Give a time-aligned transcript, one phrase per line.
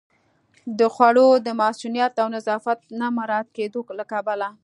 [0.79, 4.47] د خوړو د مصئونیت او نظافت نه مراعت کېدو له کبله